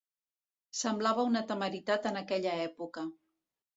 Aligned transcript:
Semblava 0.77 1.25
una 1.31 1.43
temeritat 1.51 2.09
en 2.13 2.19
aquella 2.23 2.57
època. 2.67 3.05